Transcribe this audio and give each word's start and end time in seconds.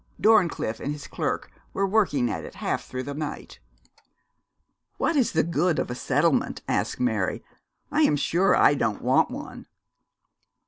Dorncliffe 0.19 0.79
and 0.79 0.91
his 0.93 1.05
clerk 1.05 1.51
were 1.73 1.85
working 1.85 2.27
at 2.31 2.43
it 2.43 2.55
half 2.55 2.85
through 2.85 3.03
the 3.03 3.13
night.' 3.13 3.59
'What 4.97 5.15
is 5.15 5.33
the 5.33 5.43
good 5.43 5.77
of 5.77 5.91
a 5.91 5.93
settlement?' 5.93 6.63
asked 6.67 6.99
Mary. 6.99 7.43
'I'm 7.91 8.15
sure 8.15 8.55
I 8.55 8.73
don't 8.73 9.03
want 9.03 9.29
one.' 9.29 9.67